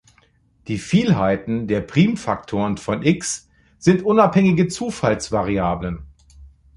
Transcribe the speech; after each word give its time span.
Die 0.67 0.79
Vielheiten 0.79 1.67
der 1.67 1.81
Primfaktoren 1.81 2.77
von 2.77 3.03
"X" 3.03 3.47
sind 3.77 4.01
unabhängige 4.01 4.67
Zufallsvariablen. 4.67 6.07